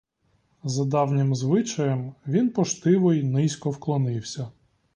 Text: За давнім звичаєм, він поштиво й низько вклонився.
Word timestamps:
За 0.63 0.85
давнім 0.85 1.35
звичаєм, 1.35 2.15
він 2.27 2.49
поштиво 2.49 3.13
й 3.13 3.23
низько 3.23 3.69
вклонився. 3.69 4.51